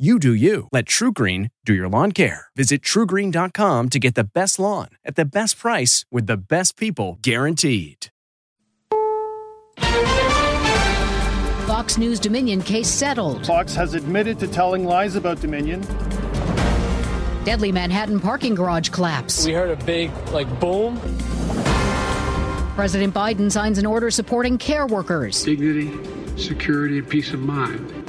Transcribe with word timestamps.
You 0.00 0.18
do 0.18 0.32
you. 0.32 0.66
Let 0.72 0.86
TrueGreen 0.86 1.50
do 1.66 1.74
your 1.74 1.86
lawn 1.86 2.12
care. 2.12 2.46
Visit 2.56 2.80
truegreen.com 2.80 3.88
to 3.90 3.98
get 3.98 4.14
the 4.14 4.24
best 4.24 4.58
lawn 4.58 4.88
at 5.04 5.14
the 5.14 5.26
best 5.26 5.58
price 5.58 6.06
with 6.10 6.26
the 6.26 6.38
best 6.38 6.78
people 6.78 7.18
guaranteed. 7.20 8.06
Fox 11.66 11.98
News 11.98 12.18
Dominion 12.18 12.62
case 12.62 12.88
settled. 12.88 13.46
Fox 13.46 13.74
has 13.74 13.92
admitted 13.92 14.38
to 14.38 14.48
telling 14.48 14.86
lies 14.86 15.16
about 15.16 15.42
Dominion. 15.42 15.82
Deadly 17.44 17.70
Manhattan 17.70 18.20
parking 18.20 18.54
garage 18.54 18.88
collapse. 18.88 19.44
We 19.44 19.52
heard 19.52 19.78
a 19.78 19.84
big, 19.84 20.10
like, 20.28 20.48
boom. 20.60 20.98
President 22.74 23.12
Biden 23.12 23.52
signs 23.52 23.76
an 23.76 23.84
order 23.84 24.10
supporting 24.10 24.56
care 24.56 24.86
workers. 24.86 25.44
Dignity, 25.44 25.92
security, 26.36 27.00
and 27.00 27.08
peace 27.08 27.34
of 27.34 27.40
mind. 27.40 27.99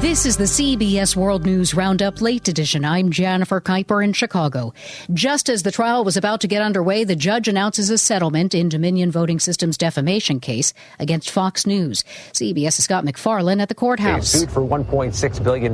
This 0.00 0.26
is 0.26 0.36
the 0.36 0.44
CBS 0.44 1.16
World 1.16 1.44
News 1.44 1.74
Roundup 1.74 2.20
Late 2.20 2.46
Edition. 2.46 2.84
I'm 2.84 3.10
Jennifer 3.10 3.60
Keiper 3.60 4.04
in 4.04 4.12
Chicago. 4.12 4.72
Just 5.12 5.50
as 5.50 5.64
the 5.64 5.72
trial 5.72 6.04
was 6.04 6.16
about 6.16 6.40
to 6.42 6.46
get 6.46 6.62
underway, 6.62 7.02
the 7.02 7.16
judge 7.16 7.48
announces 7.48 7.90
a 7.90 7.98
settlement 7.98 8.54
in 8.54 8.68
Dominion 8.68 9.10
Voting 9.10 9.40
Systems 9.40 9.76
defamation 9.76 10.38
case 10.38 10.72
against 11.00 11.32
Fox 11.32 11.66
News. 11.66 12.04
CBS's 12.32 12.84
Scott 12.84 13.04
MacFarlane 13.04 13.60
at 13.60 13.68
the 13.68 13.74
courthouse. 13.74 14.34
They 14.34 14.38
sued 14.38 14.52
for 14.52 14.60
$1.6 14.60 15.42
billion. 15.42 15.72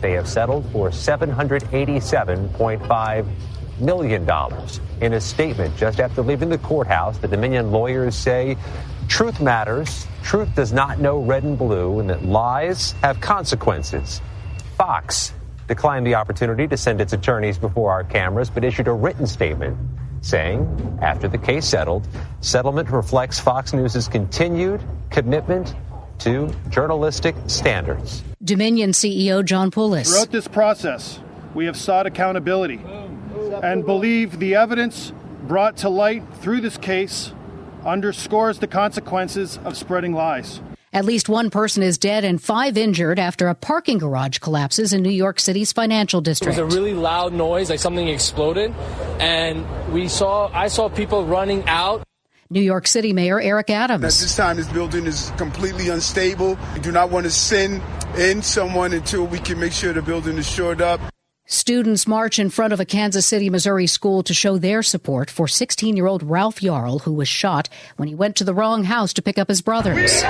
They 0.00 0.12
have 0.12 0.26
settled 0.26 0.64
for 0.72 0.88
$787.5 0.88 3.26
million. 3.80 4.28
In 5.02 5.12
a 5.12 5.20
statement 5.20 5.76
just 5.76 6.00
after 6.00 6.22
leaving 6.22 6.48
the 6.48 6.56
courthouse, 6.56 7.18
the 7.18 7.28
Dominion 7.28 7.70
lawyers 7.70 8.14
say 8.14 8.56
truth 9.08 9.40
matters 9.40 10.06
truth 10.22 10.54
does 10.54 10.72
not 10.72 11.00
know 11.00 11.18
red 11.22 11.42
and 11.42 11.56
blue 11.56 12.00
and 12.00 12.10
that 12.10 12.22
lies 12.24 12.92
have 13.02 13.20
consequences. 13.20 14.20
Fox 14.76 15.32
declined 15.66 16.06
the 16.06 16.14
opportunity 16.14 16.68
to 16.68 16.76
send 16.76 17.00
its 17.00 17.14
attorneys 17.14 17.58
before 17.58 17.90
our 17.90 18.04
cameras, 18.04 18.50
but 18.50 18.62
issued 18.62 18.88
a 18.88 18.92
written 18.92 19.26
statement 19.26 19.76
saying, 20.20 20.98
after 21.00 21.28
the 21.28 21.38
case 21.38 21.64
settled, 21.64 22.06
settlement 22.40 22.90
reflects 22.90 23.38
Fox 23.38 23.72
News' 23.72 24.08
continued 24.08 24.82
commitment 25.10 25.74
to 26.18 26.52
journalistic 26.68 27.34
standards. 27.46 28.22
Dominion 28.44 28.90
CEO 28.90 29.44
John 29.44 29.70
Poulos. 29.70 30.08
Throughout 30.08 30.30
this 30.30 30.48
process, 30.48 31.20
we 31.54 31.66
have 31.66 31.76
sought 31.76 32.06
accountability 32.06 32.80
and 33.62 33.86
believe 33.86 34.38
the 34.38 34.56
evidence 34.56 35.12
brought 35.46 35.78
to 35.78 35.88
light 35.88 36.22
through 36.40 36.60
this 36.60 36.76
case 36.76 37.32
underscores 37.84 38.58
the 38.58 38.66
consequences 38.66 39.58
of 39.64 39.76
spreading 39.76 40.12
lies. 40.12 40.60
At 40.92 41.04
least 41.04 41.28
one 41.28 41.50
person 41.50 41.82
is 41.82 41.98
dead 41.98 42.24
and 42.24 42.42
five 42.42 42.78
injured 42.78 43.18
after 43.18 43.48
a 43.48 43.54
parking 43.54 43.98
garage 43.98 44.38
collapses 44.38 44.94
in 44.94 45.02
New 45.02 45.10
York 45.10 45.38
City's 45.38 45.70
financial 45.70 46.22
district. 46.22 46.56
It 46.56 46.64
was 46.64 46.74
a 46.74 46.76
really 46.76 46.94
loud 46.94 47.34
noise, 47.34 47.68
like 47.68 47.78
something 47.78 48.08
exploded, 48.08 48.74
and 49.20 49.66
we 49.92 50.08
saw 50.08 50.50
I 50.52 50.68
saw 50.68 50.88
people 50.88 51.24
running 51.26 51.62
out. 51.68 52.02
New 52.50 52.62
York 52.62 52.86
City 52.86 53.12
Mayor 53.12 53.38
Eric 53.38 53.68
Adams. 53.68 54.04
At 54.04 54.22
this 54.22 54.34
time, 54.34 54.56
this 54.56 54.72
building 54.72 55.06
is 55.06 55.30
completely 55.36 55.90
unstable. 55.90 56.58
We 56.72 56.80
do 56.80 56.90
not 56.90 57.10
want 57.10 57.24
to 57.24 57.30
send 57.30 57.82
in 58.16 58.40
someone 58.40 58.94
until 58.94 59.26
we 59.26 59.38
can 59.38 59.60
make 59.60 59.72
sure 59.72 59.92
the 59.92 60.00
building 60.00 60.38
is 60.38 60.48
shored 60.50 60.80
up. 60.80 60.98
Students 61.50 62.06
march 62.06 62.38
in 62.38 62.50
front 62.50 62.74
of 62.74 62.80
a 62.80 62.84
Kansas 62.84 63.24
City, 63.24 63.48
Missouri 63.48 63.86
school 63.86 64.22
to 64.24 64.34
show 64.34 64.58
their 64.58 64.82
support 64.82 65.30
for 65.30 65.48
16 65.48 65.96
year 65.96 66.06
old 66.06 66.22
Ralph 66.22 66.60
Yarl, 66.60 67.00
who 67.00 67.12
was 67.14 67.26
shot 67.26 67.70
when 67.96 68.06
he 68.06 68.14
went 68.14 68.36
to 68.36 68.44
the 68.44 68.52
wrong 68.52 68.84
house 68.84 69.14
to 69.14 69.22
pick 69.22 69.38
up 69.38 69.48
his 69.48 69.62
brothers. 69.62 70.22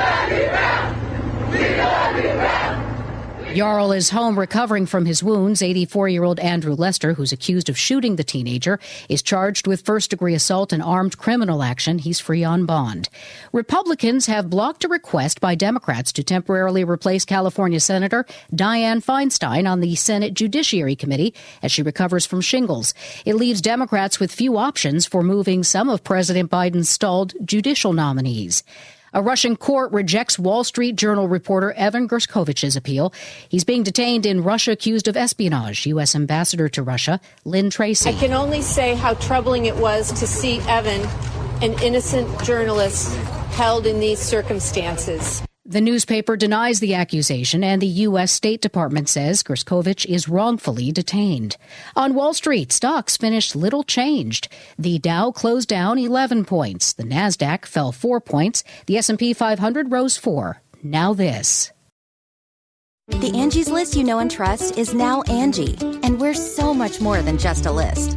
Yarl 3.55 3.97
is 3.97 4.11
home 4.11 4.39
recovering 4.39 4.85
from 4.85 5.07
his 5.07 5.23
wounds. 5.23 5.63
84 5.63 6.11
year 6.11 6.23
old 6.23 6.39
Andrew 6.39 6.75
Lester, 6.75 7.15
who's 7.15 7.33
accused 7.33 7.71
of 7.71 7.79
shooting 7.79 8.17
the 8.17 8.23
teenager, 8.23 8.79
is 9.09 9.23
charged 9.23 9.67
with 9.67 9.87
first 9.87 10.11
degree 10.11 10.35
assault 10.35 10.71
and 10.71 10.83
armed 10.83 11.17
criminal 11.17 11.63
action. 11.63 11.99
He's 11.99 12.21
free 12.21 12.45
on 12.45 12.67
bond. 12.67 13.09
Republicans 13.51 14.27
have 14.27 14.51
blocked 14.51 14.85
a 14.85 14.89
request 14.89 15.41
by 15.41 15.55
Democrats 15.55 16.13
to 16.13 16.23
temporarily 16.23 16.85
replace 16.85 17.25
California 17.25 17.81
Senator 17.81 18.27
Dianne 18.55 19.03
Feinstein 19.03 19.69
on 19.69 19.81
the 19.81 19.95
Senate 19.95 20.35
Judiciary 20.35 20.95
Committee 20.95 21.35
as 21.63 21.73
she 21.73 21.83
recovers 21.83 22.27
from 22.27 22.43
shingles. 22.43 22.93
It 23.25 23.35
leaves 23.35 23.63
Democrats 23.63 24.21
with 24.21 24.31
few 24.31 24.59
options 24.59 25.07
for 25.07 25.23
moving 25.23 25.65
some 25.65 25.89
of 25.89 26.05
President 26.05 26.51
Biden's 26.51 26.91
stalled 26.91 27.33
judicial 27.47 27.95
nominees. 27.95 28.63
A 29.15 29.23
Russian 29.23 29.57
court 29.57 29.93
rejects 29.93 30.39
Wall 30.39 30.65
Street 30.65 30.97
Journal 30.97 31.29
reporter 31.29 31.73
Evan 31.73 32.09
Gershkovich's 32.09 32.77
appeal. 32.77 33.13
He's 33.49 33.65
being 33.65 33.83
detained 33.83 34.27
in 34.27 34.43
Russia 34.43 34.73
accused 34.73 35.09
of 35.09 35.17
espionage. 35.17 35.87
U.S. 35.87 36.15
Ambassador 36.15 36.69
to 36.71 36.83
Russia, 36.83 37.21
Lynn 37.45 37.71
Tracy. 37.71 38.11
I 38.11 38.13
can 38.13 38.33
only 38.33 38.61
say 38.61 38.95
how 38.95 39.15
troubling 39.15 39.65
it 39.67 39.77
was 39.77 40.13
to 40.13 40.27
see 40.27 40.59
Evan, 40.61 41.01
an 41.63 41.81
innocent 41.83 42.43
journalist, 42.45 43.17
held 43.53 43.87
in 43.87 43.99
these 43.99 44.19
circumstances. 44.19 45.43
The 45.69 45.83
newspaper 45.83 46.35
denies 46.35 46.81
the 46.81 46.95
accusation, 46.95 47.63
and 47.63 47.83
the 47.83 48.03
U.S. 48.09 48.33
State 48.33 48.63
Department 48.63 49.07
says 49.07 49.43
Gershkovich 49.43 50.07
is 50.07 50.27
wrongfully 50.27 50.93
detained. 50.93 51.59
On 51.95 52.15
Wall 52.15 52.33
Street, 52.33 52.73
stocks 52.73 53.19
finished 53.19 53.55
little 53.55 53.85
changed. 53.85 54.49
The 54.79 54.99
Dow 54.99 55.31
closed 55.31 55.69
down 55.69 55.99
11 55.99 56.47
points. 56.47 56.95
The 56.95 57.03
Nasdaq 57.03 57.67
fell 57.67 57.93
4 57.93 58.19
points. 58.19 58.65
The 58.87 58.97
S&P 58.97 59.35
500 59.35 59.93
rose 59.93 60.17
4. 60.17 60.63
Now 60.83 61.13
this. 61.13 61.71
The 63.09 63.37
Angie's 63.37 63.69
list 63.69 63.95
you 63.95 64.05
know 64.05 64.21
and 64.21 64.31
trust 64.31 64.79
is 64.79 64.95
now 64.95 65.21
Angie, 65.25 65.77
and 66.03 66.19
we're 66.19 66.33
so 66.33 66.73
much 66.73 67.03
more 67.03 67.21
than 67.21 67.37
just 67.37 67.67
a 67.67 67.73
list. 67.73 68.17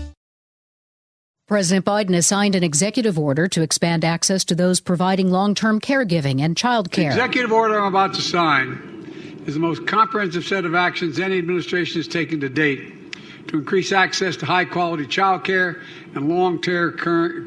President 1.51 1.83
Biden 1.83 2.13
has 2.13 2.25
signed 2.25 2.55
an 2.55 2.63
executive 2.63 3.19
order 3.19 3.45
to 3.45 3.61
expand 3.61 4.05
access 4.05 4.45
to 4.45 4.55
those 4.55 4.79
providing 4.79 5.31
long 5.31 5.53
term 5.53 5.81
caregiving 5.81 6.39
and 6.39 6.55
child 6.55 6.93
care. 6.93 7.09
The 7.09 7.17
executive 7.17 7.51
order 7.51 7.77
I'm 7.77 7.87
about 7.87 8.13
to 8.13 8.21
sign 8.21 9.43
is 9.45 9.55
the 9.55 9.59
most 9.59 9.85
comprehensive 9.85 10.45
set 10.45 10.63
of 10.63 10.75
actions 10.75 11.19
any 11.19 11.39
administration 11.39 11.99
has 11.99 12.07
taken 12.07 12.39
to 12.39 12.47
date 12.47 13.11
to 13.49 13.57
increase 13.57 13.91
access 13.91 14.37
to 14.37 14.45
high 14.45 14.63
quality 14.63 15.05
child 15.05 15.43
care 15.43 15.81
and 16.15 16.29
long 16.29 16.61
term 16.61 16.97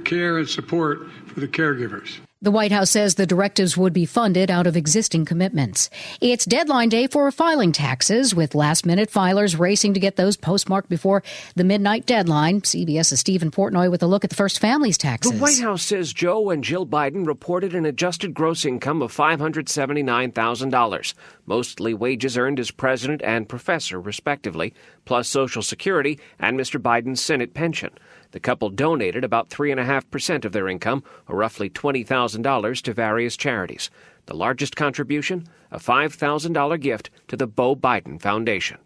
care 0.04 0.36
and 0.36 0.50
support 0.50 1.08
for 1.28 1.40
the 1.40 1.48
caregivers. 1.48 2.18
The 2.44 2.50
White 2.50 2.72
House 2.72 2.90
says 2.90 3.14
the 3.14 3.24
directives 3.24 3.74
would 3.74 3.94
be 3.94 4.04
funded 4.04 4.50
out 4.50 4.66
of 4.66 4.76
existing 4.76 5.24
commitments. 5.24 5.88
It's 6.20 6.44
deadline 6.44 6.90
day 6.90 7.06
for 7.06 7.30
filing 7.30 7.72
taxes, 7.72 8.34
with 8.34 8.54
last 8.54 8.84
minute 8.84 9.10
filers 9.10 9.58
racing 9.58 9.94
to 9.94 10.00
get 10.00 10.16
those 10.16 10.36
postmarked 10.36 10.90
before 10.90 11.22
the 11.56 11.64
midnight 11.64 12.04
deadline. 12.04 12.60
CBS's 12.60 13.20
Steven 13.20 13.50
Portnoy 13.50 13.90
with 13.90 14.02
a 14.02 14.06
look 14.06 14.24
at 14.24 14.30
the 14.30 14.36
first 14.36 14.58
family's 14.58 14.98
taxes. 14.98 15.32
The 15.32 15.38
White 15.38 15.60
House 15.60 15.84
says 15.84 16.12
Joe 16.12 16.50
and 16.50 16.62
Jill 16.62 16.86
Biden 16.86 17.26
reported 17.26 17.74
an 17.74 17.86
adjusted 17.86 18.34
gross 18.34 18.66
income 18.66 19.00
of 19.00 19.10
$579,000, 19.10 21.14
mostly 21.46 21.94
wages 21.94 22.36
earned 22.36 22.60
as 22.60 22.70
president 22.70 23.22
and 23.22 23.48
professor, 23.48 23.98
respectively, 23.98 24.74
plus 25.06 25.30
Social 25.30 25.62
Security 25.62 26.20
and 26.38 26.60
Mr. 26.60 26.78
Biden's 26.78 27.22
Senate 27.22 27.54
pension. 27.54 27.92
The 28.34 28.40
couple 28.40 28.68
donated 28.68 29.22
about 29.22 29.48
3.5% 29.48 30.44
of 30.44 30.50
their 30.50 30.66
income, 30.66 31.04
or 31.28 31.36
roughly 31.36 31.70
$20,000, 31.70 32.82
to 32.82 32.92
various 32.92 33.36
charities. 33.36 33.90
The 34.26 34.34
largest 34.34 34.74
contribution, 34.74 35.46
a 35.70 35.78
$5,000 35.78 36.80
gift 36.80 37.10
to 37.28 37.36
the 37.36 37.46
Beau 37.46 37.76
Biden 37.76 38.20
Foundation. 38.20 38.78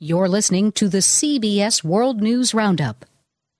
You're 0.00 0.28
listening 0.28 0.72
to 0.72 0.88
the 0.88 0.98
CBS 0.98 1.84
World 1.84 2.20
News 2.20 2.52
Roundup. 2.52 3.04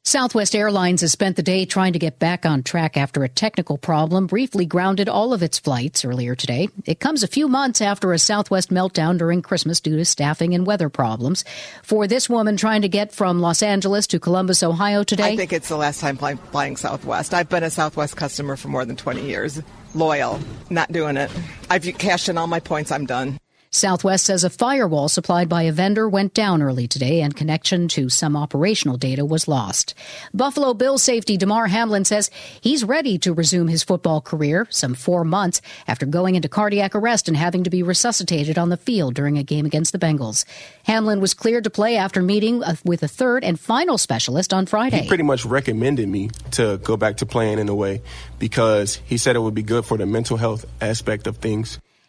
Southwest 0.09 0.57
Airlines 0.57 1.03
has 1.03 1.13
spent 1.13 1.37
the 1.37 1.43
day 1.43 1.67
trying 1.67 1.93
to 1.93 1.99
get 1.99 2.19
back 2.19 2.47
on 2.47 2.63
track 2.63 2.97
after 2.97 3.25
a 3.25 3.29
technical 3.29 3.77
problem 3.77 4.27
briefly 4.27 4.65
grounded 4.65 5.07
all 5.07 5.35
of 5.35 5.43
its 5.43 5.59
flights 5.59 6.03
earlier 6.03 6.35
today. 6.35 6.71
It 6.87 6.99
comes 6.99 7.23
a 7.23 7.29
few 7.29 7.47
months 7.47 7.83
after 7.83 8.15
a 8.15 8.19
Southwest 8.19 8.71
meltdown 8.71 9.19
during 9.19 9.43
Christmas 9.43 9.83
due 9.83 9.99
to 9.99 10.07
staffing 10.07 10.55
and 10.55 10.67
weather 10.67 10.89
problems. 10.89 11.45
For 11.83 12.07
this 12.07 12.27
woman 12.27 12.57
trying 12.57 12.81
to 12.81 12.89
get 12.89 13.13
from 13.13 13.43
Los 13.43 13.63
Angeles 13.63 14.07
to 14.07 14.19
Columbus, 14.19 14.63
Ohio 14.63 15.05
today, 15.05 15.35
I 15.35 15.37
think 15.37 15.53
it's 15.53 15.69
the 15.69 15.77
last 15.77 16.01
time 16.01 16.17
flying, 16.17 16.39
flying 16.39 16.79
Southwest. 16.79 17.35
I've 17.35 17.51
been 17.51 17.63
a 17.63 17.69
Southwest 17.71 18.17
customer 18.17 18.57
for 18.57 18.69
more 18.69 18.87
than 18.87 18.97
20 18.97 19.27
years. 19.27 19.61
Loyal, 19.95 20.41
not 20.71 20.91
doing 20.91 21.19
it. 21.19 21.31
I've 21.69 21.83
cashed 21.83 22.31
in 22.31 22.39
all 22.39 22.47
my 22.47 22.61
points. 22.61 22.91
I'm 22.91 23.05
done. 23.05 23.39
Southwest 23.71 24.25
says 24.25 24.45
a 24.45 24.51
firewall 24.51 25.09
supplied 25.09 25.49
by 25.49 25.65
a 25.65 25.73
vendor 25.73 26.09
went 26.09 26.33
down 26.33 26.63
early 26.63 26.89
today 26.89 27.21
and 27.21 27.37
connection 27.37 27.87
to 27.89 28.09
some 28.09 28.37
operational 28.37 28.97
data 28.97 29.25
was 29.25 29.47
lost. 29.47 29.95
Buffalo 30.33 30.73
Bills 30.73 31.03
safety 31.03 31.37
Damar 31.37 31.67
Hamlin 31.67 32.05
says 32.07 32.31
he's 32.61 32.83
ready 32.83 33.19
to 33.19 33.35
resume 33.35 33.69
his 33.69 33.83
football 33.83 34.23
career 34.23 34.67
some 34.71 34.95
four 34.95 35.23
months 35.23 35.61
after 35.87 36.07
going 36.07 36.35
into 36.35 36.49
cardiac 36.49 36.95
arrest 36.95 37.29
and 37.29 37.37
having 37.37 37.65
to 37.65 37.71
be 37.71 37.83
resuscitated 37.83 38.57
on 38.57 38.71
the 38.71 38.77
field 38.79 39.15
during 39.15 39.37
a 39.37 39.43
game 39.43 39.67
against 39.67 39.93
the 39.93 39.99
Bengals. 39.99 40.47
Hamlin 40.85 41.21
was 41.21 41.35
cleared 41.35 41.65
to 41.65 41.71
play 41.71 41.97
after 41.97 42.23
meeting 42.23 42.65
uh, 42.65 42.75
with 42.85 43.03
a 43.03 43.09
third 43.09 43.45
and 43.45 43.61
final 43.61 43.99
specialist 43.99 44.55
on 44.55 44.65
Friday. 44.65 45.01
He 45.01 45.09
pretty 45.09 45.25
much 45.25 45.45
recommended 45.45 46.09
me 46.09 46.31
to 46.53 46.79
go 46.79 46.97
back 46.97 47.19
to 47.19 47.27
playing 47.27 47.59
in 47.59 47.69
a 47.69 47.75
way 47.75 48.01
because 48.39 48.97
he 49.05 49.19
said 49.19 49.37
it 49.37 49.41
would 49.41 49.55
be 49.55 49.63
good 49.63 49.85
for 49.85 49.99
the 49.99 50.07
mental 50.07 50.39
health 50.39 50.65
aspect 50.81 51.27
of 51.27 51.37
things. 51.37 51.79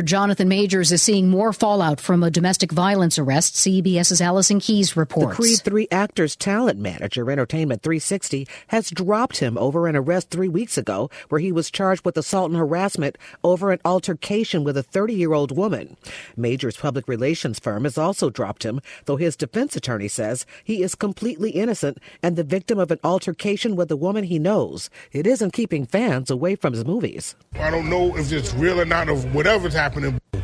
Jonathan 0.00 0.48
Majors 0.48 0.92
is 0.92 1.02
seeing 1.02 1.28
more 1.28 1.52
fallout 1.52 2.00
from 2.00 2.22
a 2.22 2.30
domestic 2.30 2.72
violence 2.72 3.18
arrest. 3.18 3.56
CBS's 3.56 4.22
Allison 4.22 4.60
Keyes 4.60 4.96
reports. 4.96 5.36
The 5.36 5.42
Creed 5.42 5.60
3 5.60 5.88
actor's 5.90 6.34
talent 6.34 6.78
manager, 6.78 7.30
Entertainment 7.30 7.82
360, 7.82 8.48
has 8.68 8.90
dropped 8.90 9.38
him 9.38 9.58
over 9.58 9.86
an 9.86 9.96
arrest 9.96 10.30
three 10.30 10.48
weeks 10.48 10.78
ago 10.78 11.10
where 11.28 11.40
he 11.40 11.52
was 11.52 11.70
charged 11.70 12.06
with 12.06 12.16
assault 12.16 12.50
and 12.50 12.58
harassment 12.58 13.18
over 13.44 13.70
an 13.70 13.80
altercation 13.84 14.64
with 14.64 14.78
a 14.78 14.82
30 14.82 15.12
year 15.12 15.34
old 15.34 15.54
woman. 15.54 15.96
Majors' 16.36 16.78
public 16.78 17.06
relations 17.06 17.58
firm 17.58 17.84
has 17.84 17.98
also 17.98 18.30
dropped 18.30 18.62
him, 18.62 18.80
though 19.04 19.16
his 19.16 19.36
defense 19.36 19.76
attorney 19.76 20.08
says 20.08 20.46
he 20.64 20.82
is 20.82 20.94
completely 20.94 21.50
innocent 21.50 21.98
and 22.22 22.36
the 22.36 22.44
victim 22.44 22.78
of 22.78 22.90
an 22.90 23.00
altercation 23.04 23.76
with 23.76 23.90
a 23.90 23.96
woman 23.96 24.24
he 24.24 24.38
knows. 24.38 24.88
It 25.10 25.26
isn't 25.26 25.52
keeping 25.52 25.84
fans 25.84 26.30
away 26.30 26.54
from 26.54 26.72
his 26.72 26.84
movies. 26.86 27.34
I 27.54 27.70
don't 27.70 27.90
know 27.90 28.16
if 28.16 28.32
it's 28.32 28.54
real 28.54 28.80
or 28.80 28.84
not, 28.84 29.08
or 29.08 29.16
whatever's 29.16 29.74
happening. 29.74 29.81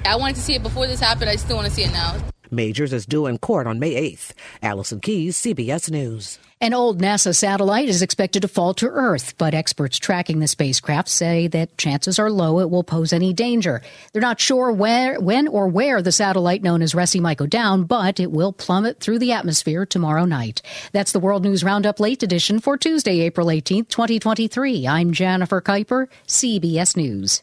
I 0.05 0.17
wanted 0.17 0.37
to 0.37 0.43
see 0.43 0.55
it 0.55 0.62
before 0.62 0.87
this 0.87 1.00
happened. 1.00 1.31
I 1.31 1.37
still 1.37 1.56
want 1.56 1.69
to 1.69 1.75
see 1.75 1.85
it 1.85 1.93
now. 1.93 2.17
Majors 2.50 2.93
is 2.93 3.06
due 3.06 3.26
in 3.26 3.38
court 3.38 3.67
on 3.67 3.79
May 3.79 3.94
8th. 4.12 4.32
Allison 4.62 5.00
Keyes, 5.00 5.37
CBS 5.37 5.90
News. 5.90 6.38
An 6.61 6.75
old 6.75 7.00
NASA 7.00 7.37
satellite 7.37 7.88
is 7.88 8.02
expected 8.02 8.43
to 8.43 8.49
fall 8.49 8.75
to 8.75 8.88
Earth, 8.88 9.35
but 9.38 9.55
experts 9.55 9.99
tracking 9.99 10.40
the 10.40 10.49
spacecraft 10.49 11.08
say 11.08 11.46
that 11.49 11.79
chances 11.79 12.19
are 12.19 12.31
low 12.31 12.58
it 12.58 12.69
will 12.69 12.82
pose 12.82 13.12
any 13.12 13.32
danger. 13.32 13.81
They're 14.12 14.23
not 14.23 14.40
sure 14.40 14.73
where, 14.73 15.20
when 15.20 15.46
or 15.46 15.69
where 15.69 16.02
the 16.02 16.11
satellite 16.11 16.62
known 16.62 16.82
as 16.82 16.94
RHESSI 16.94 17.20
might 17.20 17.38
go 17.38 17.46
down, 17.46 17.84
but 17.84 18.19
it 18.19 18.32
will 18.32 18.52
plummet 18.52 18.99
through 18.99 19.20
the 19.20 19.32
atmosphere 19.32 19.87
tomorrow 19.87 20.25
night. 20.25 20.62
That's 20.93 21.12
the 21.12 21.20
World 21.20 21.44
News 21.44 21.62
Roundup 21.62 22.00
Late 22.00 22.25
Edition 22.25 22.58
for 22.58 22.76
Tuesday, 22.76 23.20
April 23.20 23.46
18th, 23.49 23.88
2023. 23.88 24.88
I'm 24.88 25.12
Jennifer 25.12 25.61
Keiper, 25.61 26.08
CBS 26.26 26.96
News. 26.96 27.43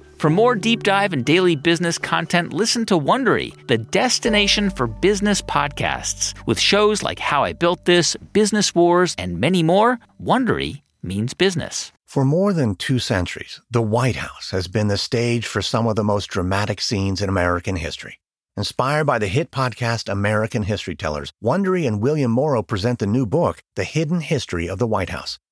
For 0.21 0.29
more 0.29 0.53
deep 0.53 0.83
dive 0.83 1.13
and 1.13 1.25
daily 1.25 1.55
business 1.55 1.97
content, 1.97 2.53
listen 2.53 2.85
to 2.85 2.93
Wondery, 2.93 3.55
the 3.65 3.79
destination 3.79 4.69
for 4.69 4.85
business 4.85 5.41
podcasts. 5.41 6.35
With 6.45 6.59
shows 6.59 7.01
like 7.01 7.17
How 7.17 7.43
I 7.43 7.53
Built 7.53 7.85
This, 7.85 8.15
Business 8.31 8.75
Wars, 8.75 9.15
and 9.17 9.39
many 9.39 9.63
more, 9.63 9.99
Wondery 10.21 10.83
means 11.01 11.33
business. 11.33 11.91
For 12.05 12.23
more 12.23 12.53
than 12.53 12.75
two 12.75 12.99
centuries, 12.99 13.61
the 13.71 13.81
White 13.81 14.17
House 14.17 14.51
has 14.51 14.67
been 14.67 14.89
the 14.89 14.97
stage 14.99 15.47
for 15.47 15.63
some 15.63 15.87
of 15.87 15.95
the 15.95 16.03
most 16.03 16.27
dramatic 16.27 16.81
scenes 16.81 17.19
in 17.19 17.27
American 17.27 17.75
history. 17.75 18.19
Inspired 18.55 19.05
by 19.05 19.17
the 19.17 19.27
hit 19.27 19.49
podcast 19.49 20.07
American 20.07 20.61
History 20.61 20.93
Tellers, 20.93 21.33
Wondery 21.43 21.87
and 21.87 21.99
William 21.99 22.29
Morrow 22.29 22.61
present 22.61 22.99
the 22.99 23.07
new 23.07 23.25
book, 23.25 23.63
The 23.75 23.83
Hidden 23.83 24.19
History 24.19 24.69
of 24.69 24.77
the 24.77 24.85
White 24.85 25.09
House. 25.09 25.39